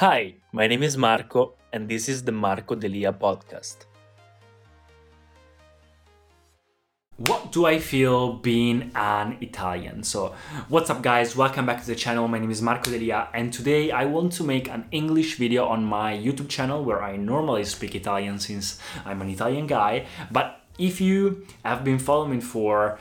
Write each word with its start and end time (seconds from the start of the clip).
Hi, 0.00 0.32
my 0.52 0.66
name 0.66 0.82
is 0.82 0.96
Marco, 0.96 1.56
and 1.74 1.86
this 1.86 2.08
is 2.08 2.22
the 2.22 2.32
Marco 2.32 2.74
Delia 2.74 3.12
podcast. 3.12 3.84
What 7.18 7.52
do 7.52 7.66
I 7.66 7.78
feel 7.78 8.32
being 8.32 8.92
an 8.94 9.36
Italian? 9.42 10.02
So, 10.02 10.34
what's 10.70 10.88
up, 10.88 11.02
guys? 11.02 11.36
Welcome 11.36 11.66
back 11.66 11.82
to 11.82 11.86
the 11.86 11.94
channel. 11.94 12.26
My 12.28 12.38
name 12.38 12.50
is 12.50 12.62
Marco 12.62 12.90
Delia, 12.90 13.28
and 13.34 13.52
today 13.52 13.90
I 13.90 14.06
want 14.06 14.32
to 14.38 14.42
make 14.42 14.70
an 14.70 14.86
English 14.90 15.36
video 15.36 15.66
on 15.66 15.84
my 15.84 16.16
YouTube 16.16 16.48
channel 16.48 16.82
where 16.82 17.02
I 17.02 17.16
normally 17.16 17.64
speak 17.64 17.94
Italian 17.94 18.38
since 18.38 18.80
I'm 19.04 19.20
an 19.20 19.28
Italian 19.28 19.66
guy. 19.66 20.06
But 20.30 20.62
if 20.78 21.02
you 21.02 21.46
have 21.62 21.84
been 21.84 21.98
following 21.98 22.40
for 22.40 22.98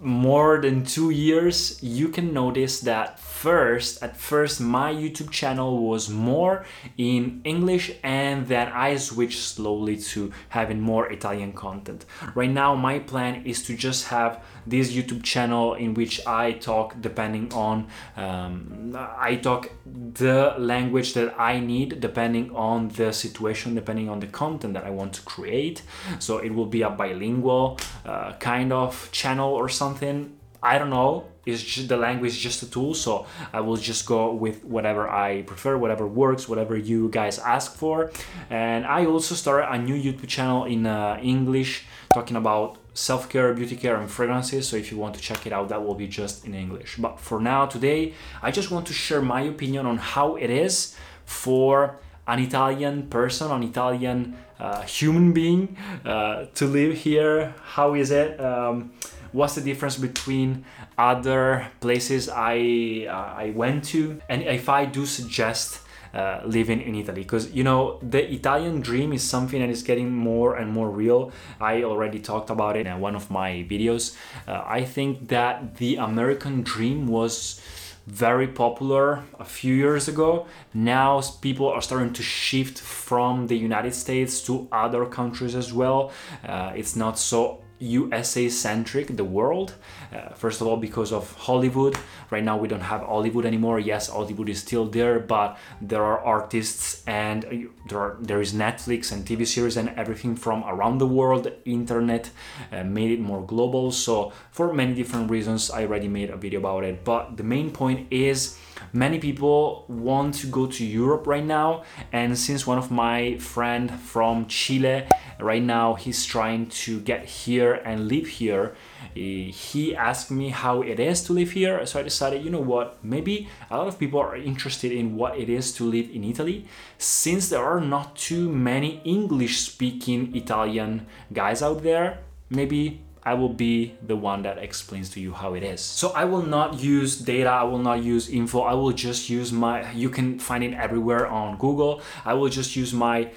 more 0.00 0.60
than 0.60 0.84
two 0.84 1.10
years, 1.10 1.82
you 1.82 2.08
can 2.08 2.32
notice 2.32 2.80
that 2.80 3.18
first, 3.18 4.02
at 4.02 4.16
first, 4.16 4.60
my 4.60 4.92
YouTube 4.92 5.30
channel 5.30 5.88
was 5.88 6.08
more 6.08 6.64
in 6.96 7.40
English, 7.44 7.92
and 8.02 8.46
then 8.46 8.68
I 8.68 8.96
switched 8.96 9.40
slowly 9.40 9.96
to 10.12 10.32
having 10.50 10.80
more 10.80 11.10
Italian 11.10 11.52
content. 11.52 12.04
Right 12.34 12.50
now, 12.50 12.74
my 12.74 12.98
plan 12.98 13.44
is 13.44 13.62
to 13.64 13.76
just 13.76 14.08
have 14.08 14.44
this 14.66 14.92
YouTube 14.92 15.22
channel 15.22 15.74
in 15.74 15.94
which 15.94 16.24
I 16.26 16.52
talk 16.52 17.00
depending 17.00 17.52
on 17.52 17.88
um, 18.16 18.96
I 19.18 19.36
talk 19.36 19.70
the 19.86 20.54
language 20.58 21.14
that 21.14 21.38
I 21.38 21.60
need 21.60 22.00
depending 22.00 22.54
on 22.54 22.88
the 22.88 23.12
situation, 23.12 23.74
depending 23.74 24.08
on 24.08 24.20
the 24.20 24.26
content 24.26 24.74
that 24.74 24.84
I 24.84 24.90
want 24.90 25.12
to 25.14 25.22
create. 25.22 25.82
So 26.18 26.38
it 26.38 26.50
will 26.50 26.66
be 26.66 26.82
a 26.82 26.90
bilingual 26.90 27.78
uh, 28.08 28.32
kind 28.38 28.72
of 28.72 29.10
channel 29.12 29.52
or 29.52 29.68
something. 29.68 30.16
I 30.62 30.78
don't 30.78 30.90
know. 30.90 31.24
It's 31.46 31.62
just 31.62 31.88
the 31.88 31.96
language 31.96 32.32
is 32.32 32.38
just 32.38 32.62
a 32.62 32.70
tool, 32.70 32.92
so 32.94 33.26
I 33.52 33.60
will 33.60 33.76
just 33.76 34.06
go 34.06 34.34
with 34.34 34.64
whatever 34.64 35.08
I 35.08 35.42
prefer, 35.42 35.78
whatever 35.78 36.06
works, 36.06 36.48
whatever 36.48 36.76
you 36.76 37.08
guys 37.08 37.38
ask 37.38 37.74
for. 37.74 38.10
And 38.50 38.84
I 38.84 39.06
also 39.06 39.34
started 39.34 39.66
a 39.72 39.78
new 39.78 39.94
YouTube 39.94 40.28
channel 40.28 40.64
in 40.64 40.86
uh, 40.86 41.18
English 41.22 41.86
talking 42.12 42.36
about 42.36 42.78
self 42.94 43.28
care, 43.28 43.54
beauty 43.54 43.76
care, 43.76 43.96
and 43.96 44.10
fragrances. 44.10 44.68
So 44.68 44.76
if 44.76 44.90
you 44.90 44.98
want 44.98 45.14
to 45.14 45.20
check 45.20 45.46
it 45.46 45.52
out, 45.52 45.68
that 45.68 45.84
will 45.84 45.94
be 45.94 46.08
just 46.08 46.44
in 46.46 46.54
English. 46.54 46.96
But 46.98 47.20
for 47.20 47.40
now, 47.40 47.66
today, 47.66 48.14
I 48.42 48.50
just 48.50 48.70
want 48.70 48.86
to 48.86 48.92
share 48.92 49.22
my 49.22 49.42
opinion 49.42 49.86
on 49.86 49.96
how 49.98 50.36
it 50.36 50.50
is 50.50 50.96
for 51.24 51.98
an 52.28 52.38
Italian 52.38 53.08
person, 53.08 53.50
an 53.50 53.62
Italian 53.62 54.36
uh, 54.60 54.82
human 54.82 55.32
being 55.32 55.76
uh, 56.04 56.44
to 56.54 56.66
live 56.66 56.94
here. 56.94 57.54
How 57.62 57.94
is 57.94 58.10
it? 58.10 58.38
Um, 58.40 58.92
what's 59.32 59.54
the 59.54 59.60
difference 59.62 59.96
between 59.96 60.64
other 60.96 61.68
places 61.80 62.28
I 62.28 63.06
uh, 63.08 63.42
I 63.44 63.52
went 63.56 63.84
to, 63.92 64.20
and 64.28 64.42
if 64.42 64.68
I 64.68 64.84
do 64.84 65.06
suggest 65.06 65.80
uh, 66.14 66.40
living 66.44 66.80
in 66.80 66.94
Italy 66.94 67.22
because 67.22 67.52
you 67.52 67.62
know 67.62 67.98
the 68.02 68.32
Italian 68.32 68.80
dream 68.80 69.12
is 69.12 69.22
something 69.22 69.60
that 69.60 69.68
is 69.68 69.82
getting 69.82 70.10
more 70.10 70.56
and 70.56 70.72
more 70.72 70.90
real. 70.90 71.32
I 71.60 71.82
already 71.82 72.18
talked 72.18 72.50
about 72.50 72.76
it 72.76 72.86
in 72.86 73.00
one 73.00 73.14
of 73.14 73.30
my 73.30 73.66
videos. 73.68 74.16
Uh, 74.46 74.62
I 74.66 74.84
think 74.84 75.28
that 75.28 75.76
the 75.76 75.96
American 75.96 76.62
dream 76.62 77.06
was 77.06 77.60
very 78.08 78.48
popular 78.48 79.22
a 79.38 79.44
few 79.44 79.74
years 79.74 80.08
ago. 80.08 80.46
Now 80.72 81.20
people 81.42 81.68
are 81.68 81.82
starting 81.82 82.12
to 82.14 82.22
shift 82.22 82.78
from 82.80 83.46
the 83.46 83.56
United 83.56 83.94
States 83.94 84.40
to 84.42 84.66
other 84.72 85.04
countries 85.06 85.54
as 85.54 85.72
well. 85.72 86.10
Uh, 86.46 86.72
it's 86.74 86.96
not 86.96 87.18
so 87.18 87.62
USA 87.78 88.48
centric, 88.48 89.16
the 89.16 89.24
world. 89.24 89.74
Uh, 90.12 90.30
first 90.34 90.60
of 90.60 90.66
all, 90.66 90.76
because 90.76 91.12
of 91.12 91.32
Hollywood. 91.36 91.96
Right 92.30 92.44
now, 92.44 92.56
we 92.56 92.68
don't 92.68 92.80
have 92.80 93.02
Hollywood 93.02 93.46
anymore. 93.46 93.78
Yes, 93.78 94.08
Hollywood 94.08 94.48
is 94.48 94.60
still 94.60 94.86
there, 94.86 95.18
but 95.20 95.58
there 95.80 96.02
are 96.04 96.20
artists 96.20 97.02
and 97.06 97.44
uh, 97.44 97.48
there 97.88 97.98
are 98.00 98.16
there 98.20 98.40
is 98.40 98.52
Netflix 98.52 99.12
and 99.12 99.24
TV 99.24 99.46
series 99.46 99.76
and 99.76 99.88
everything 99.90 100.34
from 100.36 100.64
around 100.64 100.98
the 100.98 101.06
world. 101.06 101.50
Internet 101.64 102.30
uh, 102.72 102.84
made 102.84 103.10
it 103.10 103.20
more 103.20 103.42
global. 103.44 103.92
So 103.92 104.32
for 104.50 104.72
many 104.72 104.94
different 104.94 105.30
reasons, 105.30 105.70
I 105.70 105.82
already 105.82 106.08
made 106.08 106.30
a 106.30 106.36
video 106.36 106.60
about 106.60 106.84
it. 106.84 107.04
But 107.04 107.36
the 107.36 107.44
main 107.44 107.70
point 107.70 108.08
is 108.10 108.58
many 108.92 109.18
people 109.18 109.84
want 109.88 110.34
to 110.34 110.46
go 110.46 110.66
to 110.66 110.84
Europe 110.84 111.26
right 111.26 111.44
now, 111.44 111.84
and 112.12 112.38
since 112.38 112.66
one 112.66 112.78
of 112.78 112.90
my 112.90 113.36
friend 113.38 113.90
from 113.90 114.46
Chile 114.46 115.06
right 115.40 115.62
now 115.62 115.94
he's 115.94 116.24
trying 116.24 116.66
to 116.66 117.00
get 117.00 117.24
here 117.24 117.67
and 117.74 118.08
live 118.08 118.26
here 118.26 118.74
eh, 119.16 119.50
he 119.50 119.94
asked 119.94 120.30
me 120.30 120.50
how 120.50 120.82
it 120.82 120.98
is 121.00 121.22
to 121.22 121.32
live 121.32 121.50
here 121.52 121.84
so 121.86 122.00
i 122.00 122.02
decided 122.02 122.44
you 122.44 122.50
know 122.50 122.60
what 122.60 123.02
maybe 123.04 123.48
a 123.70 123.76
lot 123.76 123.86
of 123.86 123.98
people 123.98 124.20
are 124.20 124.36
interested 124.36 124.92
in 124.92 125.16
what 125.16 125.38
it 125.38 125.48
is 125.48 125.72
to 125.72 125.84
live 125.84 126.08
in 126.10 126.24
italy 126.24 126.66
since 126.98 127.48
there 127.48 127.64
are 127.64 127.80
not 127.80 128.16
too 128.16 128.48
many 128.48 129.00
english 129.04 129.58
speaking 129.60 130.34
italian 130.34 131.06
guys 131.32 131.62
out 131.62 131.82
there 131.82 132.18
maybe 132.50 133.00
I 133.28 133.34
will 133.34 133.52
be 133.52 133.94
the 134.00 134.16
one 134.16 134.40
that 134.42 134.56
explains 134.56 135.10
to 135.10 135.20
you 135.20 135.34
how 135.34 135.52
it 135.52 135.62
is. 135.62 135.82
So 135.82 136.12
I 136.12 136.24
will 136.24 136.42
not 136.42 136.80
use 136.80 137.18
data, 137.18 137.50
I 137.50 137.64
will 137.64 137.84
not 137.90 138.02
use 138.02 138.30
info, 138.30 138.60
I 138.62 138.72
will 138.72 138.92
just 138.92 139.28
use 139.28 139.52
my, 139.52 139.92
you 139.92 140.08
can 140.08 140.38
find 140.38 140.64
it 140.64 140.72
everywhere 140.72 141.26
on 141.26 141.58
Google. 141.58 142.00
I 142.24 142.32
will 142.32 142.48
just 142.48 142.74
use 142.74 142.94
my 142.94 143.30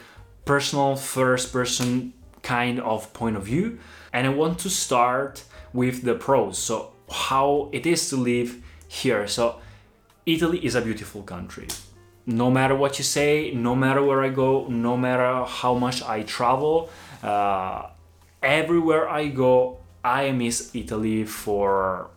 personal 0.46 0.96
first 0.96 1.52
person 1.52 2.14
kind 2.42 2.80
of 2.80 3.12
point 3.12 3.36
of 3.36 3.44
view. 3.44 3.80
And 4.14 4.28
I 4.28 4.30
want 4.30 4.60
to 4.60 4.70
start 4.70 5.44
with 5.74 6.04
the 6.04 6.16
pros. 6.16 6.58
So, 6.58 6.94
how 7.10 7.70
it 7.72 7.86
is 7.86 8.10
to 8.10 8.18
live 8.18 8.64
here. 8.88 9.28
So, 9.28 9.60
Italy 10.26 10.64
is 10.66 10.76
a 10.76 10.82
beautiful 10.82 11.24
country. 11.24 11.68
No 12.26 12.52
matter 12.52 12.76
what 12.76 12.98
you 13.00 13.04
say, 13.04 13.52
no 13.52 13.76
matter 13.76 14.04
where 14.04 14.22
I 14.24 14.30
go, 14.30 14.68
no 14.68 14.96
matter 14.96 15.44
how 15.46 15.74
much 15.74 16.04
I 16.04 16.24
travel, 16.24 16.90
uh, 17.24 17.88
everywhere 18.44 19.10
I 19.10 19.28
go, 19.28 19.80
I 20.04 20.32
miss 20.32 20.72
Italy 20.74 21.26
for 21.26 22.12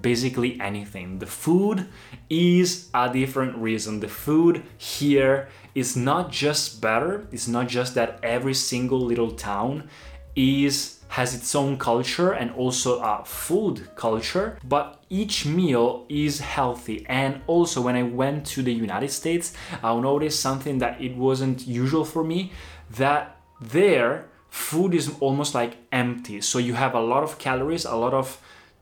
basically 0.00 0.60
anything. 0.60 1.18
The 1.18 1.26
food 1.26 1.86
is 2.28 2.88
a 2.94 3.12
different 3.12 3.56
reason. 3.56 4.00
The 4.00 4.08
food 4.08 4.62
here 4.76 5.48
is 5.74 5.96
not 5.96 6.30
just 6.30 6.80
better, 6.80 7.26
it's 7.32 7.48
not 7.48 7.68
just 7.68 7.94
that 7.94 8.18
every 8.22 8.54
single 8.54 9.00
little 9.00 9.32
town 9.32 9.88
is 10.36 10.93
has 11.08 11.34
its 11.34 11.54
own 11.54 11.78
culture 11.78 12.32
and 12.32 12.50
also 12.52 13.00
a 13.00 13.22
food 13.24 13.88
culture, 13.96 14.58
but 14.64 15.02
each 15.10 15.46
meal 15.46 16.06
is 16.08 16.40
healthy. 16.40 17.04
And 17.08 17.40
also 17.46 17.80
when 17.80 17.96
I 17.96 18.02
went 18.02 18.46
to 18.46 18.62
the 18.62 18.72
United 18.72 19.10
States, 19.10 19.52
I 19.82 19.94
noticed 19.98 20.40
something 20.40 20.78
that 20.78 21.00
it 21.00 21.16
wasn't 21.16 21.66
usual 21.66 22.04
for 22.04 22.24
me 22.24 22.52
that 22.96 23.36
there 23.60 24.26
food 24.50 24.94
is 24.94 25.12
almost 25.20 25.54
like 25.54 25.76
empty. 25.90 26.40
So 26.40 26.58
you 26.58 26.74
have 26.74 26.94
a 26.94 27.00
lot 27.00 27.22
of 27.24 27.38
calories, 27.38 27.84
a 27.84 27.96
lot 27.96 28.14
of 28.14 28.40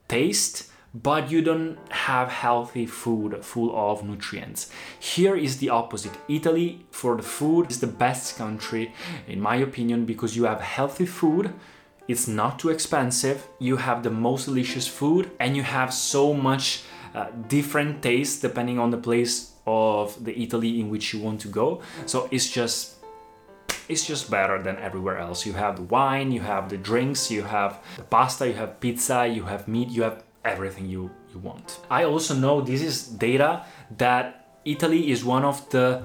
taste, 0.08 0.70
but 0.94 1.30
you 1.30 1.40
don't 1.40 1.78
have 1.90 2.28
healthy 2.28 2.84
food 2.84 3.42
full 3.42 3.74
of 3.74 4.04
nutrients. 4.04 4.70
Here 5.00 5.34
is 5.34 5.58
the 5.58 5.70
opposite. 5.70 6.12
Italy, 6.28 6.84
for 6.90 7.16
the 7.16 7.22
food, 7.22 7.70
is 7.70 7.80
the 7.80 7.86
best 7.86 8.36
country, 8.36 8.92
in 9.26 9.40
my 9.40 9.56
opinion, 9.56 10.04
because 10.04 10.36
you 10.36 10.44
have 10.44 10.60
healthy 10.60 11.06
food. 11.06 11.54
It's 12.08 12.26
not 12.26 12.58
too 12.58 12.70
expensive. 12.70 13.46
You 13.58 13.76
have 13.76 14.02
the 14.02 14.10
most 14.10 14.46
delicious 14.46 14.86
food, 14.86 15.30
and 15.38 15.56
you 15.56 15.62
have 15.62 15.94
so 15.94 16.34
much 16.34 16.82
uh, 17.14 17.26
different 17.48 18.02
tastes 18.02 18.40
depending 18.40 18.78
on 18.78 18.90
the 18.90 18.98
place 18.98 19.52
of 19.66 20.22
the 20.24 20.38
Italy 20.40 20.80
in 20.80 20.90
which 20.90 21.12
you 21.12 21.20
want 21.20 21.40
to 21.42 21.48
go. 21.48 21.82
So 22.06 22.28
it's 22.30 22.50
just 22.50 22.96
it's 23.88 24.06
just 24.06 24.30
better 24.30 24.62
than 24.62 24.76
everywhere 24.78 25.18
else. 25.18 25.44
You 25.44 25.52
have 25.54 25.76
the 25.76 25.82
wine, 25.82 26.32
you 26.32 26.40
have 26.40 26.68
the 26.68 26.78
drinks, 26.78 27.30
you 27.30 27.42
have 27.42 27.82
the 27.96 28.02
pasta, 28.04 28.46
you 28.46 28.54
have 28.54 28.80
pizza, 28.80 29.26
you 29.26 29.44
have 29.44 29.68
meat, 29.68 29.88
you 29.88 30.02
have 30.02 30.24
everything 30.44 30.88
you, 30.88 31.10
you 31.32 31.38
want. 31.40 31.80
I 31.90 32.04
also 32.04 32.34
know 32.34 32.60
this 32.60 32.82
is 32.82 33.06
data 33.06 33.64
that 33.98 34.58
Italy 34.64 35.10
is 35.10 35.24
one 35.24 35.44
of 35.44 35.68
the 35.70 36.02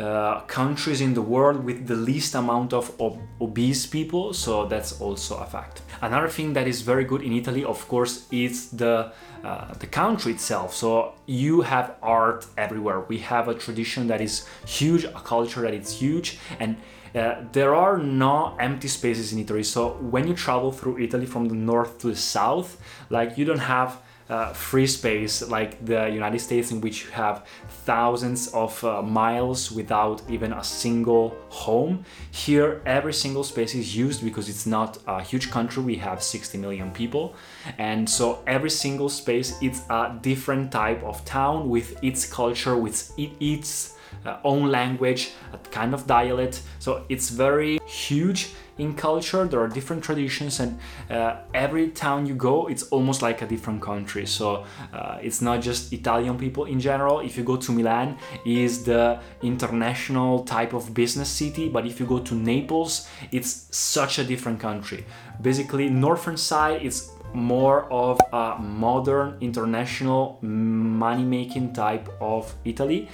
uh, 0.00 0.40
countries 0.46 1.00
in 1.00 1.14
the 1.14 1.22
world 1.22 1.64
with 1.64 1.86
the 1.86 1.94
least 1.94 2.34
amount 2.34 2.72
of 2.72 2.98
ob- 3.00 3.20
obese 3.40 3.86
people, 3.86 4.32
so 4.32 4.66
that's 4.66 5.00
also 5.00 5.36
a 5.36 5.44
fact. 5.44 5.82
Another 6.00 6.28
thing 6.28 6.54
that 6.54 6.66
is 6.66 6.80
very 6.80 7.04
good 7.04 7.22
in 7.22 7.32
Italy, 7.32 7.64
of 7.64 7.86
course, 7.88 8.26
is 8.30 8.70
the 8.70 9.12
uh, 9.44 9.72
the 9.74 9.86
country 9.86 10.32
itself. 10.32 10.74
So 10.74 11.14
you 11.26 11.62
have 11.62 11.96
art 12.02 12.46
everywhere. 12.56 13.00
We 13.08 13.18
have 13.18 13.48
a 13.48 13.54
tradition 13.54 14.06
that 14.08 14.20
is 14.20 14.46
huge, 14.66 15.04
a 15.04 15.20
culture 15.34 15.62
that 15.62 15.74
is 15.74 15.90
huge, 16.00 16.38
and 16.58 16.76
uh, 17.14 17.42
there 17.52 17.74
are 17.74 17.98
no 17.98 18.54
empty 18.58 18.88
spaces 18.88 19.32
in 19.32 19.38
Italy. 19.38 19.64
So 19.64 19.96
when 20.10 20.28
you 20.28 20.34
travel 20.34 20.72
through 20.72 20.98
Italy 20.98 21.26
from 21.26 21.48
the 21.48 21.54
north 21.54 21.98
to 22.00 22.08
the 22.08 22.16
south, 22.16 22.80
like 23.08 23.36
you 23.36 23.44
don't 23.44 23.66
have 23.76 24.00
uh, 24.30 24.52
free 24.52 24.86
space 24.86 25.42
like 25.48 25.84
the 25.84 26.08
United 26.08 26.38
States, 26.38 26.70
in 26.70 26.80
which 26.80 27.04
you 27.04 27.10
have 27.10 27.44
thousands 27.84 28.48
of 28.54 28.82
uh, 28.84 29.02
miles 29.02 29.72
without 29.72 30.22
even 30.30 30.52
a 30.52 30.62
single 30.62 31.36
home. 31.48 32.04
Here, 32.30 32.80
every 32.86 33.12
single 33.12 33.42
space 33.42 33.74
is 33.74 33.96
used 33.96 34.24
because 34.24 34.48
it's 34.48 34.66
not 34.66 34.98
a 35.06 35.20
huge 35.20 35.50
country. 35.50 35.82
We 35.82 35.96
have 35.96 36.22
60 36.22 36.58
million 36.58 36.92
people, 36.92 37.34
and 37.78 38.08
so 38.08 38.42
every 38.46 38.70
single 38.70 39.08
space 39.08 39.58
it's 39.60 39.82
a 39.90 40.16
different 40.22 40.70
type 40.70 41.02
of 41.02 41.24
town 41.24 41.68
with 41.68 42.02
its 42.02 42.24
culture, 42.24 42.76
with 42.76 43.12
its 43.18 43.96
uh, 44.24 44.38
own 44.44 44.70
language, 44.70 45.32
a 45.52 45.58
kind 45.70 45.94
of 45.94 46.06
dialect. 46.06 46.62
So 46.78 47.04
it's 47.08 47.30
very 47.30 47.78
huge 47.86 48.50
in 48.78 48.94
culture. 48.94 49.44
There 49.46 49.60
are 49.60 49.68
different 49.68 50.02
traditions, 50.02 50.60
and 50.60 50.78
uh, 51.10 51.36
every 51.54 51.88
town 51.90 52.26
you 52.26 52.34
go, 52.34 52.66
it's 52.68 52.84
almost 52.84 53.22
like 53.22 53.42
a 53.42 53.46
different 53.46 53.82
country. 53.82 54.26
So 54.26 54.64
uh, 54.92 55.18
it's 55.22 55.40
not 55.40 55.60
just 55.60 55.92
Italian 55.92 56.38
people 56.38 56.64
in 56.64 56.80
general. 56.80 57.20
If 57.20 57.36
you 57.36 57.44
go 57.44 57.56
to 57.56 57.72
Milan, 57.72 58.16
is 58.44 58.84
the 58.84 59.20
international 59.42 60.44
type 60.44 60.72
of 60.72 60.94
business 60.94 61.28
city, 61.28 61.68
but 61.68 61.86
if 61.86 62.00
you 62.00 62.06
go 62.06 62.18
to 62.18 62.34
Naples, 62.34 63.08
it's 63.32 63.66
such 63.70 64.18
a 64.18 64.24
different 64.24 64.60
country. 64.60 65.04
Basically, 65.40 65.88
northern 65.88 66.36
side 66.36 66.82
is 66.82 67.10
more 67.32 67.90
of 67.92 68.18
a 68.32 68.56
modern 68.58 69.36
international 69.40 70.38
money 70.42 71.22
making 71.22 71.72
type 71.72 72.08
of 72.20 72.52
Italy 72.64 73.08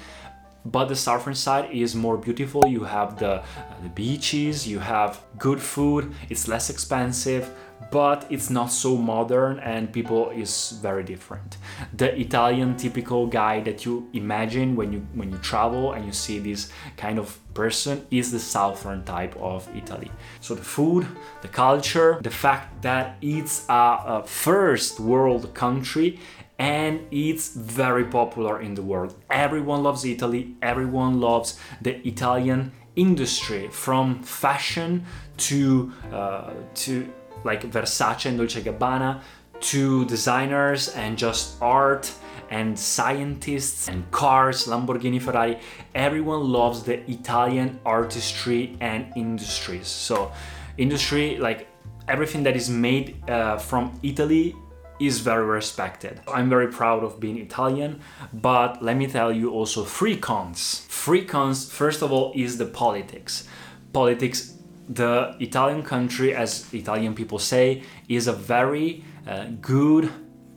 but 0.72 0.86
the 0.86 0.96
southern 0.96 1.34
side 1.34 1.70
is 1.70 1.94
more 1.94 2.16
beautiful. 2.16 2.66
You 2.66 2.84
have 2.84 3.18
the, 3.18 3.34
uh, 3.34 3.44
the 3.82 3.88
beaches 3.90 4.66
you 4.66 4.78
have 4.78 5.20
good 5.38 5.60
food 5.60 6.12
it's 6.30 6.48
less 6.48 6.70
expensive 6.70 7.50
but 7.90 8.26
it's 8.30 8.50
not 8.50 8.66
so 8.66 8.96
modern 8.96 9.58
and 9.60 9.92
people 9.92 10.30
is 10.30 10.78
very 10.82 11.04
different. 11.04 11.58
The 11.94 12.18
italian 12.18 12.76
typical 12.76 13.26
guy 13.26 13.60
that 13.60 13.84
you 13.84 14.08
imagine 14.12 14.76
when 14.76 14.92
you 14.92 15.06
when 15.14 15.30
you 15.30 15.38
travel 15.38 15.92
and 15.92 16.04
you 16.04 16.12
see 16.12 16.38
this 16.38 16.70
kind 16.96 17.18
of 17.18 17.38
person 17.54 18.06
is 18.10 18.32
the 18.32 18.38
southern 18.38 19.04
type 19.04 19.36
of 19.36 19.68
italy. 19.76 20.10
So 20.40 20.54
the 20.54 20.62
food 20.62 21.06
the 21.42 21.48
culture 21.48 22.18
the 22.22 22.30
fact 22.30 22.82
that 22.82 23.16
it's 23.20 23.66
a, 23.68 23.98
a 24.06 24.22
first 24.26 24.98
world 24.98 25.54
country 25.54 26.18
and 26.58 27.00
it's 27.10 27.54
very 27.54 28.04
popular 28.04 28.60
in 28.60 28.74
the 28.74 28.82
world. 28.82 29.14
Everyone 29.30 29.82
loves 29.82 30.04
Italy, 30.04 30.56
everyone 30.62 31.20
loves 31.20 31.58
the 31.82 32.06
Italian 32.06 32.72
industry 32.96 33.68
from 33.68 34.22
fashion 34.22 35.04
to 35.36 35.92
uh, 36.12 36.54
to 36.74 37.12
like 37.44 37.62
Versace 37.70 38.26
and 38.26 38.38
Dolce 38.38 38.62
Gabbana 38.62 39.20
to 39.60 40.04
designers 40.06 40.88
and 40.88 41.16
just 41.16 41.60
art 41.62 42.10
and 42.50 42.78
scientists 42.78 43.88
and 43.88 44.08
cars, 44.10 44.66
Lamborghini, 44.66 45.20
Ferrari. 45.20 45.58
Everyone 45.94 46.52
loves 46.52 46.82
the 46.84 47.08
Italian 47.10 47.80
artistry 47.84 48.76
and 48.80 49.06
industries. 49.16 49.88
So, 49.88 50.32
industry 50.78 51.38
like 51.38 51.68
everything 52.08 52.42
that 52.44 52.56
is 52.56 52.70
made 52.70 53.28
uh, 53.28 53.58
from 53.58 53.98
Italy 54.02 54.54
is 54.98 55.20
very 55.20 55.44
respected. 55.44 56.20
I'm 56.28 56.48
very 56.48 56.69
proud 56.69 57.04
of 57.04 57.20
being 57.20 57.38
Italian, 57.38 58.00
but 58.32 58.82
let 58.82 58.96
me 58.96 59.06
tell 59.06 59.32
you 59.32 59.50
also 59.50 59.84
three 59.84 60.16
cons. 60.16 60.87
Three 60.88 61.25
cons, 61.25 61.70
first 61.70 62.02
of 62.02 62.12
all, 62.12 62.32
is 62.34 62.58
the 62.58 62.66
politics. 62.66 63.46
Politics, 63.93 64.54
the 64.88 65.37
Italian 65.40 65.82
country, 65.82 66.34
as 66.34 66.72
Italian 66.72 67.14
people 67.14 67.38
say, 67.38 67.82
is 68.08 68.26
a 68.26 68.32
very 68.32 69.04
uh, 69.26 69.46
good 69.60 70.10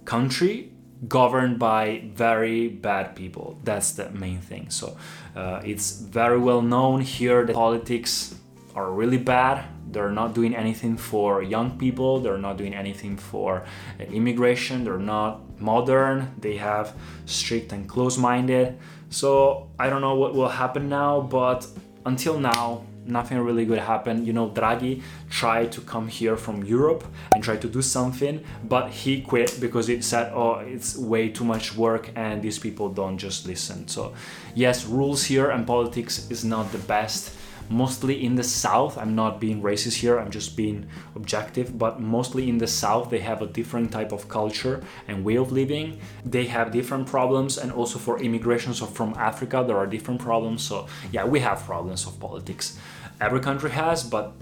country 0.06 0.72
governed 1.08 1.60
by 1.60 2.04
very 2.14 2.68
bad 2.68 3.16
people. 3.16 3.60
That's 3.64 3.92
the 3.94 4.10
main 4.10 4.42
thing. 4.42 4.70
So 4.70 4.98
uh, 5.36 5.62
it's 5.64 6.00
very 6.00 6.38
well 6.38 6.62
known 6.62 7.02
here 7.02 7.46
that 7.46 7.56
politics 7.56 8.36
are 8.76 8.92
really 8.92 9.18
bad 9.18 9.66
they're 9.92 10.12
not 10.12 10.34
doing 10.34 10.56
anything 10.56 10.98
for 10.98 11.42
young 11.42 11.78
people 11.78 12.20
they're 12.20 12.38
not 12.38 12.58
doing 12.58 12.74
anything 12.74 13.18
for 13.18 13.66
uh, 14.00 14.04
immigration 14.04 14.84
they're 14.84 14.98
not 14.98 15.42
modern 15.60 16.34
they 16.40 16.56
have 16.56 16.94
strict 17.26 17.72
and 17.74 17.88
close-minded. 17.88 18.78
So 19.10 19.70
i 19.80 19.90
don't 19.90 20.02
know 20.02 20.16
what 20.16 20.34
will 20.36 20.50
happen 20.50 20.90
now 20.90 21.22
but 21.22 21.68
until 22.06 22.40
now 22.40 22.84
nothing 23.06 23.40
really 23.40 23.66
good 23.66 23.80
happened. 23.80 24.28
You 24.28 24.34
know 24.34 24.50
draghi 24.50 25.02
tried 25.30 25.72
to 25.74 25.82
come 25.82 26.08
here 26.08 26.38
from 26.38 26.64
europe 26.64 27.04
and 27.34 27.44
try 27.44 27.58
to 27.58 27.68
do 27.68 27.82
something 27.82 28.44
but 28.64 28.92
he 28.92 29.22
quit 29.22 29.58
because 29.60 29.88
he 29.88 30.02
said 30.02 30.32
oh 30.34 30.56
it's 30.60 30.96
way 30.96 31.30
too 31.30 31.44
much 31.44 31.76
work 31.76 32.12
and 32.16 32.42
these 32.42 32.60
people 32.60 32.90
don't 32.90 33.18
just 33.18 33.48
listen. 33.48 33.88
So 33.88 34.14
yes 34.54 34.86
rules 34.86 35.26
here 35.26 35.50
and 35.50 35.66
politics 35.66 36.30
is 36.30 36.46
not 36.46 36.72
the 36.72 36.78
best 36.80 37.34
mostly 37.70 38.26
in 38.26 38.36
the 38.36 38.44
south. 38.44 38.98
I'm 38.98 39.16
not 39.16 39.40
being 39.40 39.62
racist 39.62 39.96
here 39.96 40.20
i'm 40.20 40.32
just 40.32 40.58
being 40.58 40.88
objective 41.16 41.78
but 41.78 42.00
mostly 42.00 42.50
in 42.50 42.58
the 42.58 42.68
south 42.68 43.10
they 43.10 43.20
have 43.20 43.42
a 43.42 43.48
different 43.48 43.92
type 43.92 44.12
of 44.12 44.28
culture 44.28 44.84
and 45.08 45.24
way 45.24 45.38
of 45.38 45.52
living. 45.52 46.00
They 46.26 46.46
have 46.46 46.72
different 46.72 47.08
problems 47.08 47.58
and 47.58 47.72
also 47.72 48.00
for 48.00 48.20
immigration 48.20 48.74
so 48.74 48.86
from 48.86 49.14
africa 49.16 49.64
there 49.66 49.78
are 49.78 49.88
different 49.88 50.20
problems. 50.20 50.64
So 50.64 50.88
yeah 51.12 51.26
we 51.26 51.40
have 51.40 51.64
problems 51.64 52.06
of 52.06 52.20
politics 52.20 52.78
every 53.22 53.42
country 53.42 53.70
has 53.72 54.04
but 54.04 54.34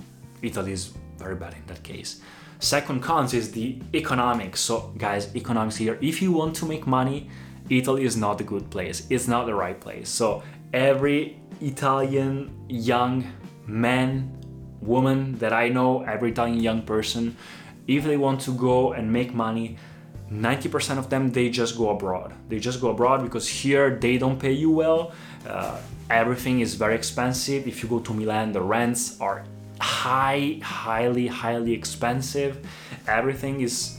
italy 0.42 0.72
is 0.72 0.94
very 1.18 1.36
bad 1.36 1.54
in 1.54 1.66
that 1.68 1.84
case. 1.84 2.22
Second 2.60 3.02
cons 3.04 3.34
is 3.34 3.52
the 3.52 3.80
economics. 3.94 4.60
So 4.62 4.94
guys 4.98 5.36
economics 5.36 5.76
here. 5.76 5.98
If 6.02 6.22
you 6.22 6.32
want 6.32 6.56
to 6.58 6.66
make 6.66 6.88
money 6.88 7.30
italy 7.70 8.06
is 8.06 8.16
not 8.16 8.40
a 8.42 8.44
good 8.44 8.70
place. 8.70 9.06
It's 9.10 9.28
not 9.28 9.46
the 9.46 9.56
right 9.56 9.80
place. 9.80 10.10
So 10.10 10.44
every 10.74 11.40
Italian 11.62 12.54
young 12.68 13.24
man, 13.66 14.38
woman 14.82 15.38
that 15.40 15.54
I 15.54 15.70
know, 15.70 16.02
every 16.04 16.32
Italian 16.32 16.60
young 16.60 16.82
person, 16.82 17.36
if 17.88 18.04
they 18.04 18.18
want 18.18 18.42
to 18.42 18.52
go 18.52 18.94
and 18.94 19.12
make 19.12 19.34
money, 19.34 19.78
90% 20.32 20.98
of 20.98 21.10
them 21.10 21.32
they 21.32 21.50
just 21.50 21.78
go 21.78 21.90
abroad. 21.90 22.34
They 22.50 22.60
just 22.60 22.82
go 22.82 22.90
abroad 22.90 23.24
because 23.24 23.48
here 23.48 23.96
they 23.96 24.18
don't 24.18 24.40
pay 24.40 24.52
you 24.52 24.72
well. 24.72 25.14
Uh, 25.48 25.80
everything 26.10 26.60
is 26.60 26.76
very 26.76 26.96
expensive. 26.96 27.68
If 27.68 27.82
you 27.82 27.90
go 27.90 28.00
to 28.00 28.14
Milan, 28.14 28.52
the 28.52 28.62
rents 28.62 29.20
are 29.22 29.46
high, 29.80 30.60
highly, 30.62 31.28
highly 31.28 31.74
expensive. 31.74 32.68
Everything 33.08 33.62
is 33.62 33.97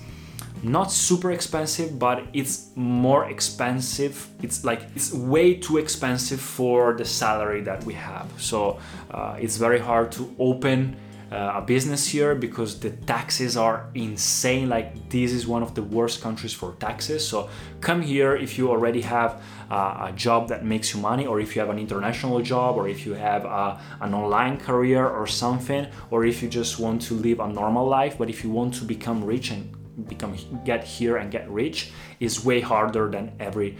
not 0.62 0.90
super 0.92 1.32
expensive 1.32 1.98
but 1.98 2.24
it's 2.32 2.70
more 2.74 3.28
expensive. 3.30 4.28
It's 4.42 4.64
like 4.64 4.82
it's 4.94 5.12
way 5.12 5.54
too 5.54 5.78
expensive 5.78 6.40
for 6.40 6.94
the 6.94 7.04
salary 7.04 7.62
that 7.62 7.84
we 7.84 7.94
have. 7.94 8.30
So 8.38 8.78
uh, 9.10 9.36
it's 9.40 9.56
very 9.56 9.78
hard 9.78 10.12
to 10.12 10.34
open 10.38 10.96
uh, 11.30 11.52
a 11.56 11.60
business 11.60 12.06
here 12.08 12.34
because 12.34 12.80
the 12.80 12.90
taxes 12.90 13.56
are 13.56 13.90
insane. 13.94 14.68
Like 14.68 15.10
this 15.10 15.32
is 15.32 15.46
one 15.46 15.62
of 15.62 15.74
the 15.74 15.82
worst 15.82 16.22
countries 16.22 16.52
for 16.52 16.74
taxes. 16.80 17.26
So 17.26 17.50
come 17.80 18.00
here 18.00 18.34
if 18.34 18.56
you 18.56 18.70
already 18.70 19.02
have 19.02 19.42
uh, 19.70 20.08
a 20.08 20.12
job 20.12 20.48
that 20.48 20.64
makes 20.64 20.94
you 20.94 21.00
money 21.00 21.26
or 21.26 21.40
if 21.40 21.54
you 21.54 21.60
have 21.60 21.70
an 21.70 21.78
international 21.78 22.40
job 22.40 22.76
or 22.76 22.88
if 22.88 23.04
you 23.04 23.12
have 23.14 23.44
uh, 23.44 23.76
an 24.00 24.14
online 24.14 24.56
career 24.58 25.06
or 25.06 25.26
something 25.26 25.86
or 26.10 26.24
if 26.24 26.42
you 26.42 26.48
just 26.48 26.78
want 26.78 27.02
to 27.02 27.14
live 27.14 27.40
a 27.40 27.48
normal 27.48 27.86
life. 27.86 28.16
But 28.16 28.30
if 28.30 28.42
you 28.42 28.50
want 28.50 28.72
to 28.74 28.84
become 28.84 29.22
rich 29.22 29.50
and 29.50 29.70
become 30.06 30.36
get 30.64 30.84
here 30.84 31.16
and 31.16 31.30
get 31.30 31.48
rich 31.50 31.90
is 32.20 32.44
way 32.44 32.60
harder 32.60 33.10
than 33.10 33.32
every 33.40 33.76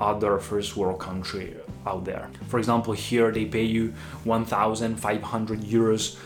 other 0.00 0.38
first 0.38 0.76
world 0.76 1.00
country 1.00 1.56
out 1.86 2.04
there. 2.04 2.30
For 2.48 2.58
example, 2.58 2.92
here 2.92 3.32
they 3.32 3.44
pay 3.44 3.64
you 3.64 3.92
1,500 4.24 5.60
euros 5.60 6.18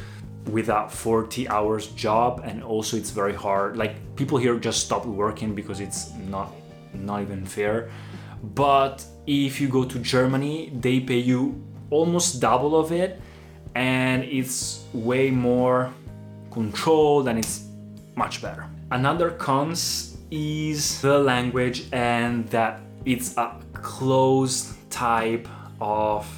with 0.49 0.69
a 0.69 0.89
40 0.89 1.49
hours 1.49 1.87
job, 1.89 2.43
and 2.45 2.63
also 2.63 2.97
it's 2.97 3.11
very 3.11 3.35
hard. 3.35 3.77
Like 3.77 3.95
people 4.17 4.39
here 4.39 4.59
just 4.59 4.85
stop 4.85 5.07
working 5.07 5.55
because 5.55 5.81
it's 5.81 6.13
not 6.29 6.53
not 6.95 7.23
even 7.23 7.47
fair. 7.47 7.91
But 8.55 9.05
if 9.27 9.61
you 9.61 9.69
go 9.69 9.85
to 9.85 9.99
Germany, 9.99 10.73
they 10.81 11.01
pay 11.01 11.19
you 11.19 11.63
almost 11.91 12.41
double 12.41 12.77
of 12.79 12.93
it, 12.93 13.21
and 13.75 14.25
it's 14.25 14.85
way 14.93 15.31
more 15.31 15.93
controlled 16.51 17.29
and 17.29 17.39
it's 17.39 17.65
much 18.15 18.43
better. 18.43 18.67
Another 18.93 19.31
cons 19.31 20.19
is 20.31 21.01
the 21.01 21.19
language 21.19 21.85
and 21.93 22.47
that 22.49 22.81
it's 23.07 23.35
a 23.39 23.59
closed 23.73 24.75
type 24.91 25.49
of 25.81 26.29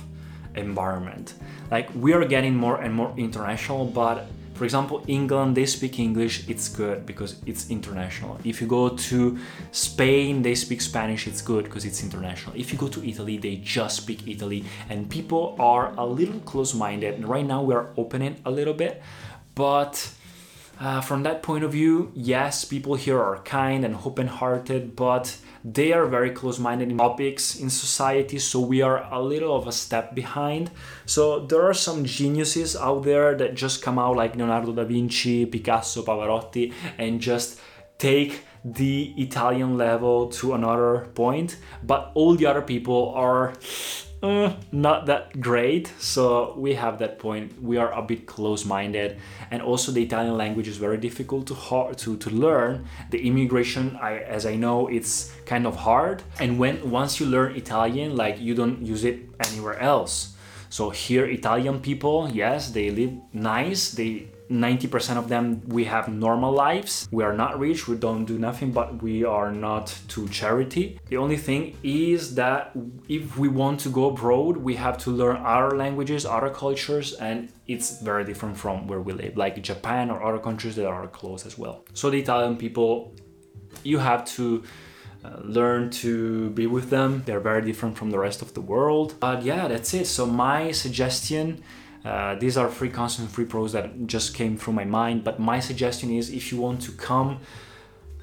environment. 0.55 1.35
Like 1.73 1.91
we 1.97 2.13
are 2.13 2.25
getting 2.25 2.55
more 2.55 2.77
and 2.81 2.95
more 2.95 3.13
international, 3.17 3.87
but 3.87 4.29
for 4.55 4.63
example, 4.63 5.03
England, 5.09 5.57
they 5.57 5.67
speak 5.67 5.99
English, 5.99 6.49
it's 6.49 6.69
good 6.69 7.05
because 7.07 7.43
it's 7.45 7.71
international. 7.71 8.39
If 8.45 8.61
you 8.61 8.69
go 8.69 8.91
to 8.91 9.37
Spain, 9.73 10.43
they 10.43 10.55
speak 10.55 10.81
Spanish, 10.81 11.27
it's 11.27 11.43
good 11.43 11.65
because 11.65 11.85
it's 11.85 12.05
international. 12.05 12.55
If 12.55 12.73
you 12.73 12.79
go 12.79 12.87
to 12.87 13.05
Italy, 13.05 13.37
they 13.37 13.57
just 13.57 13.97
speak 13.97 14.29
Italy, 14.29 14.65
and 14.89 15.11
people 15.11 15.57
are 15.59 15.93
a 15.99 16.07
little 16.07 16.39
close 16.39 16.73
minded. 16.73 17.27
Right 17.27 17.45
now, 17.45 17.65
we 17.65 17.75
are 17.75 17.89
opening 17.97 18.37
a 18.45 18.51
little 18.53 18.75
bit, 18.75 19.03
but 19.57 20.09
uh, 20.81 21.01
from 21.01 21.23
that 21.23 21.43
point 21.43 21.65
of 21.65 21.73
view, 21.73 22.11
yes, 22.15 22.65
people 22.65 22.95
here 22.95 23.21
are 23.21 23.39
kind 23.43 23.85
and 23.85 23.97
open 24.05 24.27
hearted, 24.27 24.97
but 24.97 25.37
they 25.65 25.93
are 25.93 26.07
very 26.07 26.31
close 26.31 26.59
minded 26.59 26.91
in 26.91 26.99
topics 26.99 27.57
in 27.57 27.71
society, 27.71 28.39
so 28.39 28.61
we 28.61 28.83
are 28.83 29.11
a 29.13 29.21
little 29.21 29.57
of 29.57 29.67
a 29.67 29.73
step 29.73 30.15
behind. 30.15 30.71
So 31.07 31.47
there 31.47 31.63
are 31.63 31.75
some 31.75 32.05
geniuses 32.05 32.77
out 32.77 33.05
there 33.05 33.35
that 33.37 33.55
just 33.55 33.83
come 33.83 33.99
out 33.99 34.17
like 34.17 34.37
Leonardo 34.37 34.73
da 34.73 34.85
Vinci, 34.85 35.47
Picasso, 35.47 36.03
Pavarotti, 36.03 36.73
and 36.99 37.21
just 37.21 37.61
take 37.99 38.43
the 38.65 39.15
Italian 39.17 39.77
level 39.77 40.29
to 40.29 40.55
another 40.55 41.09
point, 41.15 41.57
but 41.83 42.11
all 42.15 42.35
the 42.35 42.47
other 42.47 42.63
people 42.63 43.13
are 43.15 43.53
uh, 44.25 44.57
not 44.73 45.07
that 45.07 45.41
great. 45.41 45.93
So 45.99 46.55
we 46.57 46.75
have 46.75 46.99
that 46.99 47.19
point. 47.19 47.63
We 47.63 47.77
are 47.77 47.93
a 47.93 48.03
bit 48.03 48.27
close-minded, 48.27 49.19
and 49.51 49.63
also 49.63 49.93
the 49.93 50.03
Italian 50.03 50.37
language 50.37 50.69
is 50.69 50.79
very 50.79 50.97
difficult 50.97 51.47
to 51.49 51.55
to, 51.97 52.17
to 52.17 52.31
learn. 52.31 52.87
The 53.11 53.21
immigration, 53.27 53.99
I, 54.01 54.19
as 54.19 54.47
I 54.47 54.57
know, 54.57 54.89
it's 54.89 55.33
kind 55.47 55.67
of 55.67 55.77
hard. 55.77 56.23
And 56.41 56.59
when 56.59 56.91
once 56.91 57.21
you 57.21 57.27
learn 57.27 57.55
Italian, 57.55 58.17
like 58.17 58.41
you 58.41 58.55
don't 58.55 58.81
use 58.83 59.05
it 59.05 59.21
anywhere 59.51 59.79
else. 59.79 60.35
So 60.71 60.91
here, 60.91 61.27
Italian 61.27 61.81
people, 61.81 62.29
yes, 62.33 62.71
they 62.71 62.91
live 62.91 63.13
nice. 63.33 63.93
They 63.93 64.27
90% 64.51 65.17
of 65.17 65.29
them 65.29 65.63
we 65.67 65.85
have 65.85 66.09
normal 66.09 66.53
lives. 66.53 67.09
We 67.11 67.25
are 67.25 67.33
not 67.33 67.59
rich 67.59 67.89
we 67.89 67.97
don't 67.97 68.25
do 68.25 68.39
nothing 68.39 68.73
but 68.73 69.03
we 69.03 69.25
are 69.25 69.51
not 69.51 69.97
to 70.09 70.29
charity. 70.29 71.01
The 71.09 71.17
only 71.17 71.37
thing 71.37 71.77
is 71.83 72.35
that 72.35 72.73
if 73.09 73.39
we 73.39 73.49
want 73.49 73.81
to 73.81 73.89
go 73.89 74.11
abroad 74.11 74.57
we 74.57 74.75
have 74.77 74.99
to 74.99 75.11
learn 75.11 75.37
other 75.45 75.77
languages 75.77 76.27
other 76.27 76.51
cultures 76.51 77.15
and 77.15 77.51
it's 77.67 78.01
very 78.01 78.25
different 78.25 78.57
from 78.57 78.87
where 78.87 79.01
we 79.01 79.13
live 79.13 79.37
like 79.37 79.63
japan 79.63 80.11
or 80.11 80.23
other 80.23 80.39
countries 80.39 80.77
that 80.77 80.87
are 80.87 81.07
close 81.09 81.47
as 81.47 81.57
well. 81.57 81.85
So 81.95 82.11
the 82.11 82.21
italian 82.21 82.57
people 82.57 83.15
you 83.83 83.99
have 83.99 84.25
to 84.37 84.63
uh, 85.25 85.41
learn 85.43 85.89
to 85.91 86.51
be 86.51 86.67
with 86.67 86.91
them. 86.91 87.23
They're 87.25 87.41
very 87.41 87.63
different 87.63 87.97
from 87.97 88.11
the 88.11 88.19
rest 88.19 88.43
of 88.43 88.53
the 88.53 88.61
world. 88.61 89.15
But 89.21 89.43
yeah 89.43 89.69
that's 89.69 89.95
it. 89.95 90.07
So 90.07 90.27
my 90.27 90.71
suggestion 90.73 91.63
uh, 92.05 92.35
these 92.35 92.57
are 92.57 92.69
free 92.69 92.91
cons 92.91 93.19
and 93.19 93.31
free 93.31 93.47
pros 93.47 93.73
that 93.73 94.07
just 94.07 94.35
came 94.35 94.59
through 94.59 94.75
my 94.75 94.85
mind. 94.85 95.25
But 95.25 95.41
my 95.41 95.61
suggestion 95.61 96.11
is 96.11 96.31
if 96.31 96.53
you 96.53 96.61
want 96.61 96.83
to 96.83 96.93
come 96.93 97.41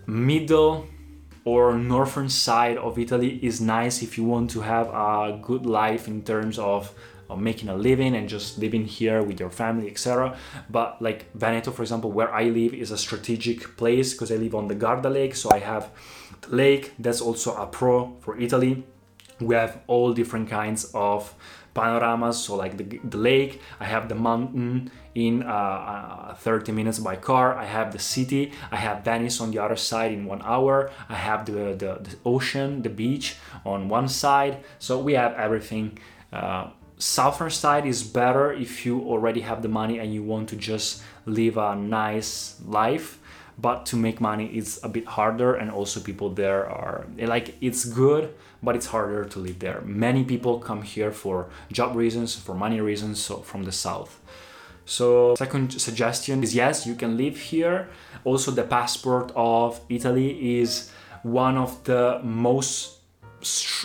middle 0.06 0.88
or 1.44 1.74
northern 1.74 2.30
side 2.30 2.78
of 2.78 3.00
Italy 3.00 3.40
is 3.44 3.60
nice 3.60 4.04
if 4.04 4.18
you 4.18 4.24
want 4.24 4.52
to 4.52 4.62
have 4.62 4.88
a 4.90 5.40
good 5.42 5.66
life 5.66 6.08
in 6.08 6.22
terms 6.22 6.60
of, 6.60 6.94
of 7.30 7.40
making 7.40 7.70
a 7.70 7.76
living 7.76 8.16
and 8.16 8.30
just 8.30 8.60
living 8.60 8.86
here 8.86 9.24
with 9.24 9.40
your 9.40 9.50
family, 9.50 9.90
etc. 9.90 10.38
But 10.70 11.02
like 11.02 11.34
Veneto, 11.34 11.72
for 11.72 11.82
example, 11.82 12.12
where 12.12 12.32
I 12.32 12.44
live 12.44 12.76
is 12.76 12.92
a 12.92 12.98
strategic 12.98 13.78
place 13.78 14.14
because 14.14 14.32
I 14.32 14.36
live 14.36 14.54
on 14.54 14.68
the 14.68 14.76
Garda 14.76 15.10
Lake, 15.10 15.36
so 15.36 15.50
I 15.52 15.58
have 15.60 15.90
the 16.42 16.56
lake. 16.56 16.94
That's 17.00 17.22
also 17.22 17.56
a 17.56 17.66
pro 17.66 18.16
for 18.20 18.40
Italy. 18.40 18.84
We 19.42 19.56
have 19.56 19.80
all 19.88 20.14
different 20.14 20.50
kinds 20.50 20.92
of 20.94 21.34
panoramas 21.74 22.38
so 22.44 22.54
like 22.58 22.76
the, 22.76 23.00
the 23.06 23.16
lake 23.16 23.62
i 23.80 23.86
have 23.86 24.10
the 24.10 24.16
mountain 24.16 24.92
in 25.16 25.42
uh, 25.42 25.48
uh, 25.48 26.36
30 26.36 26.74
minutes 26.74 27.00
by 27.00 27.16
car 27.16 27.56
i 27.56 27.64
have 27.64 27.94
the 27.94 27.98
city 27.98 28.52
i 28.74 28.76
have 28.76 29.06
venice 29.06 29.40
on 29.40 29.52
the 29.52 29.58
other 29.58 29.78
side 29.78 30.12
in 30.12 30.26
one 30.26 30.42
hour 30.42 30.92
i 31.08 31.16
have 31.16 31.46
the, 31.46 31.74
the, 31.74 31.98
the 32.04 32.16
ocean 32.26 32.82
the 32.82 32.90
beach 32.90 33.38
on 33.66 33.90
one 33.90 34.08
side. 34.08 34.64
So 34.80 35.00
we 35.00 35.14
have 35.14 35.34
everything 35.34 36.00
uh, 36.32 36.70
southern 36.98 37.50
side 37.50 37.86
is 37.86 38.04
better 38.04 38.54
if 38.54 38.86
you 38.86 39.02
already 39.02 39.42
have 39.42 39.62
the 39.62 39.68
money 39.68 40.00
and 40.00 40.14
you 40.14 40.24
want 40.24 40.50
to 40.50 40.56
just 40.56 41.02
live 41.26 41.58
a 41.58 41.76
nice 41.76 42.60
life 42.66 43.20
but 43.58 43.86
to 43.88 43.96
make 43.96 44.20
money 44.22 44.48
is 44.56 44.80
a 44.84 44.90
bit 44.90 45.06
harder 45.06 45.56
and 45.56 45.70
also 45.72 46.00
people 46.00 46.30
there 46.30 46.68
are 46.70 47.06
like 47.18 47.56
it's 47.62 47.86
good 47.86 48.34
but 48.64 48.76
it's 48.76 48.88
harder 48.88 49.26
to 49.26 49.40
live 49.40 49.60
there. 49.60 49.82
Many 49.82 50.24
people 50.24 50.60
come 50.60 50.82
here 50.84 51.12
for 51.12 51.50
job 51.72 51.96
reasons 51.96 52.36
for 52.36 52.56
money 52.56 52.80
reasons 52.82 53.22
so 53.22 53.38
from 53.38 53.64
the 53.64 53.72
south. 53.72 54.20
So 54.86 55.36
second 55.36 55.72
suggestion 55.80 56.44
is 56.44 56.56
yes 56.56 56.86
you 56.86 56.96
can 56.96 57.18
live 57.18 57.38
here. 57.38 57.90
Also 58.24 58.52
the 58.52 58.64
passport 58.64 59.32
of 59.36 59.80
italy 59.90 60.60
is 60.60 60.92
one 61.24 61.58
of 61.58 61.84
the 61.84 62.20
most 62.24 63.01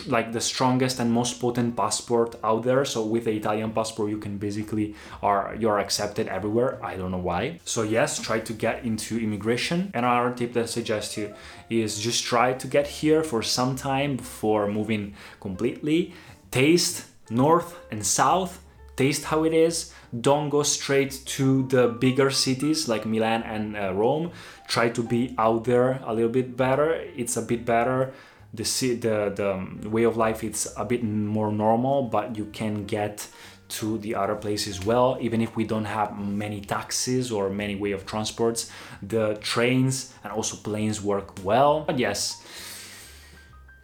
like 0.07 0.31
the 0.31 0.41
strongest 0.41 0.99
and 0.99 1.11
most 1.11 1.39
potent 1.39 1.75
passport 1.75 2.35
out 2.43 2.63
there. 2.63 2.85
So 2.85 3.05
with 3.05 3.25
the 3.25 3.31
italian 3.31 3.71
passport 3.71 4.09
you 4.09 4.17
can 4.17 4.37
basically 4.37 4.95
are 5.21 5.55
you're 5.59 5.79
accepted 5.79 6.27
everywhere. 6.27 6.83
I 6.83 6.95
don't 6.95 7.11
know 7.11 7.17
why. 7.17 7.59
So 7.65 7.83
yes 7.83 8.19
try 8.19 8.39
to 8.39 8.53
get 8.53 8.83
into 8.83 9.17
immigration. 9.17 9.91
And 9.93 10.05
another 10.05 10.33
tip 10.35 10.53
that 10.53 10.63
i 10.63 10.65
suggest 10.65 11.17
you 11.17 11.33
is 11.69 11.99
just 11.99 12.23
try 12.23 12.53
to 12.53 12.67
get 12.67 12.87
here 12.87 13.23
for 13.23 13.41
some 13.41 13.75
time 13.75 14.17
before 14.17 14.67
moving 14.67 15.15
completely. 15.39 16.13
Taste 16.51 17.05
north 17.29 17.77
and 17.91 18.05
south. 18.05 18.61
Taste 18.95 19.25
how 19.25 19.43
it 19.43 19.53
is. 19.53 19.93
Don't 20.21 20.49
go 20.49 20.63
straight 20.63 21.21
to 21.37 21.67
the 21.67 21.87
bigger 21.87 22.31
cities 22.31 22.87
like 22.87 23.05
milan 23.05 23.43
and 23.43 23.75
uh, 23.75 23.93
rome. 23.93 24.31
Try 24.67 24.89
to 24.89 25.03
be 25.03 25.35
out 25.37 25.65
there 25.65 26.01
a 26.05 26.13
little 26.13 26.31
bit 26.31 26.57
better. 26.57 26.93
It's 27.15 27.37
a 27.37 27.41
bit 27.41 27.65
better 27.65 28.13
the 28.53 28.63
the 29.05 29.33
the 29.81 29.89
way 29.89 30.03
of 30.03 30.17
life 30.17 30.43
it's 30.43 30.67
a 30.77 30.85
bit 30.85 31.03
more 31.03 31.51
normal 31.51 32.03
but 32.03 32.35
you 32.37 32.45
can 32.45 32.85
get 32.85 33.27
to 33.69 33.97
the 33.97 34.15
other 34.15 34.35
place 34.35 34.65
as 34.65 34.85
well. 34.85 35.17
Even 35.19 35.41
if 35.41 35.57
we 35.57 35.65
don't 35.65 35.83
have 35.83 36.17
many 36.17 36.61
taxis 36.61 37.33
or 37.33 37.49
many 37.49 37.75
way 37.75 37.91
of 37.91 38.05
transports 38.05 38.71
the 39.01 39.35
trains 39.41 40.13
and 40.23 40.31
also 40.31 40.55
planes 40.55 41.01
work 41.01 41.43
well. 41.43 41.81
But 41.81 41.99
yes. 41.99 42.41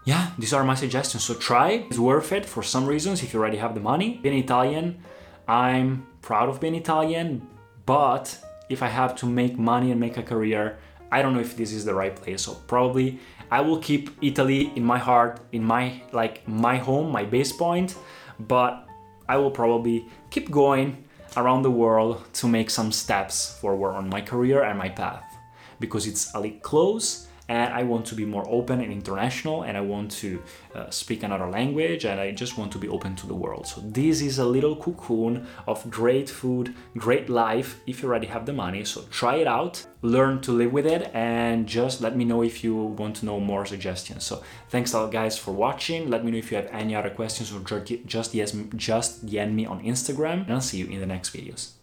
Yeah 0.06 0.32
these 0.38 0.54
are 0.54 0.64
my 0.64 0.76
suggestions. 0.76 1.24
So 1.26 1.34
try. 1.34 1.86
It's 1.90 2.00
worth 2.00 2.32
it 2.32 2.46
for 2.46 2.64
some 2.64 2.86
reasons 2.86 3.24
if 3.24 3.34
you 3.34 3.40
already 3.42 3.58
have 3.58 3.74
the 3.74 3.82
money. 3.82 4.20
Being 4.24 4.38
italian 4.38 5.04
i'm 5.48 6.08
proud 6.22 6.50
of 6.50 6.60
being 6.60 6.76
italian 6.76 7.46
but 7.86 8.38
if 8.70 8.82
i 8.82 8.88
have 8.88 9.16
to 9.16 9.26
make 9.26 9.58
money 9.58 9.92
and 9.92 10.00
make 10.00 10.18
a 10.18 10.24
career 10.24 10.78
i 11.16 11.22
don't 11.22 11.34
know 11.36 11.46
if 11.50 11.56
this 11.56 11.72
is 11.78 11.84
the 11.90 11.96
right 12.02 12.16
place 12.16 12.42
so 12.46 12.52
probably 12.68 13.20
I 13.54 13.62
will 13.62 13.78
keep 13.78 14.10
Italy 14.20 14.72
in 14.76 14.84
my 14.84 14.98
heart, 14.98 15.40
in 15.52 15.64
my 15.64 16.02
like 16.12 16.48
my 16.48 16.78
home, 16.78 17.12
my 17.12 17.24
base 17.24 17.52
point, 17.52 17.96
but 18.40 18.88
I 19.30 19.38
will 19.38 19.52
probably 19.52 20.08
keep 20.32 20.50
going 20.50 21.04
around 21.38 21.62
the 21.62 21.70
world 21.70 22.26
to 22.34 22.48
make 22.48 22.72
some 22.72 22.92
steps 22.92 23.60
forward 23.62 23.94
on 23.94 24.10
my 24.10 24.22
career 24.22 24.64
and 24.64 24.76
my 24.80 24.90
path 24.90 25.24
because 25.80 26.08
it's 26.08 26.34
a 26.34 26.40
little 26.40 26.58
close 26.62 27.28
and 27.54 27.72
I 27.72 27.84
want 27.84 28.08
to 28.08 28.16
be 28.16 28.26
more 28.26 28.46
open 28.50 28.82
and 28.82 28.92
international 28.92 29.62
and 29.62 29.78
I 29.78 29.82
want 29.82 30.10
to 30.24 30.42
uh, 30.74 30.90
speak 30.90 31.22
another 31.22 31.48
language 31.60 32.04
and 32.04 32.20
I 32.20 32.32
just 32.32 32.58
want 32.58 32.72
to 32.72 32.80
be 32.80 32.88
open 32.88 33.16
to 33.18 33.28
the 33.28 33.36
world. 33.36 33.68
So 33.68 33.82
this 34.00 34.22
is 34.22 34.40
a 34.40 34.46
little 34.46 34.76
cocoon 34.76 35.46
of 35.68 35.88
great 35.92 36.30
food, 36.32 36.74
great 36.98 37.30
life 37.30 37.80
if 37.86 38.02
you 38.02 38.10
already 38.10 38.26
have 38.28 38.48
the 38.48 38.54
money. 38.54 38.84
So 38.86 39.04
try 39.12 39.36
it 39.36 39.48
out, 39.48 39.86
learn 40.02 40.42
to 40.42 40.52
live 40.52 40.74
with 40.74 40.88
it 40.88 41.12
and 41.14 41.68
just 41.68 42.02
let 42.02 42.18
me 42.18 42.26
know 42.26 42.42
if 42.42 42.64
you 42.64 42.76
want 42.76 43.18
to 43.18 43.28
know 43.28 43.40
more 43.40 43.68
suggestions. 43.68 44.24
So 44.24 44.42
thanks 44.70 44.94
a 44.94 45.02
lot 45.02 45.12
guys 45.12 45.38
for 45.38 45.52
watching. 45.52 46.10
Let 46.10 46.26
me 46.26 46.32
know 46.32 46.40
if 46.40 46.50
you 46.50 46.58
have 46.58 46.70
any 46.72 46.96
other 46.96 47.12
questions 47.12 47.54
or 47.54 47.60
just 47.60 48.34
just 48.88 49.26
DM 49.28 49.54
me 49.54 49.66
on 49.68 49.84
Instagram 49.84 50.38
and 50.46 50.54
I'll 50.54 50.62
see 50.62 50.80
you 50.80 50.88
in 50.88 51.00
the 51.00 51.12
next 51.16 51.30
videos. 51.36 51.83